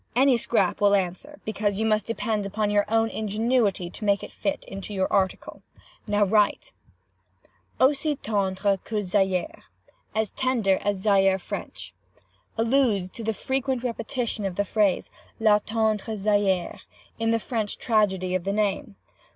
Any 0.15 0.35
scrap 0.35 0.81
will 0.81 0.95
answer, 0.95 1.39
because 1.45 1.79
you 1.79 1.85
must 1.85 2.07
depend 2.07 2.47
upon 2.47 2.71
your 2.71 2.91
own 2.91 3.09
ingenuity 3.09 3.87
to 3.91 4.03
make 4.03 4.23
it 4.23 4.31
fit 4.31 4.65
into 4.67 4.95
your 4.95 5.05
article. 5.13 5.61
Now 6.07 6.23
write! 6.23 6.71
"'Aussi 7.79 8.15
tendre 8.19 8.79
que 8.83 9.03
Zaire'—as 9.03 10.31
tender 10.31 10.79
as 10.81 11.03
Zaire 11.03 11.37
French. 11.37 11.93
Alludes 12.57 13.11
to 13.11 13.23
the 13.23 13.31
frequent 13.31 13.83
repetition 13.83 14.43
of 14.43 14.55
the 14.55 14.65
phrase, 14.65 15.11
la 15.39 15.59
tendre 15.59 16.17
Zaire, 16.17 16.79
in 17.19 17.29
the 17.29 17.37
French 17.37 17.77
tragedy 17.77 18.33
of 18.33 18.43
that 18.43 18.53
name. 18.53 18.95